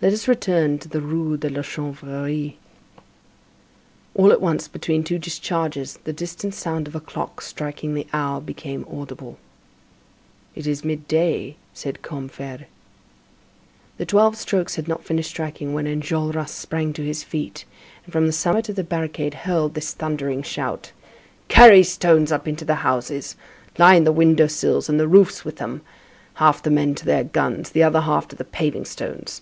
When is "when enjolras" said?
15.74-16.50